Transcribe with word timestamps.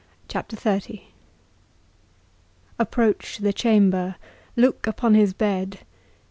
CHAPTER 0.27 0.55
XXX 0.55 1.03
Approach 2.79 3.37
the 3.37 3.53
chamber, 3.53 4.15
look 4.55 4.87
upon 4.87 5.13
his 5.13 5.31
bed. 5.31 5.77